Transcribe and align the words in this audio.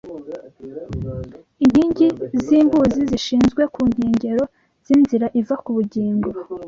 inkingi 1.63 2.05
z’imbuzi 2.43 3.01
zishinzwe 3.09 3.61
ku 3.73 3.81
nkengero 3.91 4.43
z’inzira 4.85 5.27
iva 5.39 5.55
ku 5.63 5.69
bugingo. 5.75 6.29